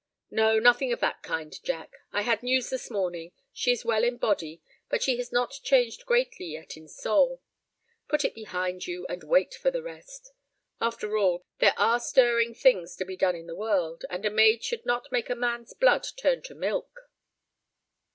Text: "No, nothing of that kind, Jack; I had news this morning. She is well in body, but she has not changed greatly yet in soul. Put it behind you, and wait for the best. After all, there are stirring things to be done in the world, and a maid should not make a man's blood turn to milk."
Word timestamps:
"No, 0.31 0.57
nothing 0.57 0.91
of 0.91 0.99
that 1.01 1.21
kind, 1.21 1.55
Jack; 1.63 1.91
I 2.11 2.23
had 2.23 2.41
news 2.41 2.71
this 2.71 2.89
morning. 2.89 3.33
She 3.53 3.71
is 3.71 3.85
well 3.85 4.03
in 4.03 4.17
body, 4.17 4.63
but 4.89 5.03
she 5.03 5.17
has 5.17 5.31
not 5.31 5.59
changed 5.61 6.07
greatly 6.07 6.47
yet 6.47 6.75
in 6.75 6.87
soul. 6.87 7.39
Put 8.07 8.25
it 8.25 8.33
behind 8.33 8.87
you, 8.87 9.05
and 9.09 9.23
wait 9.23 9.53
for 9.53 9.69
the 9.69 9.83
best. 9.83 10.31
After 10.79 11.17
all, 11.19 11.45
there 11.59 11.75
are 11.77 11.99
stirring 11.99 12.55
things 12.55 12.95
to 12.95 13.05
be 13.05 13.15
done 13.15 13.35
in 13.35 13.45
the 13.45 13.53
world, 13.53 14.03
and 14.09 14.25
a 14.25 14.31
maid 14.31 14.63
should 14.63 14.87
not 14.87 15.11
make 15.11 15.29
a 15.29 15.35
man's 15.35 15.75
blood 15.75 16.07
turn 16.17 16.41
to 16.45 16.55
milk." 16.55 17.01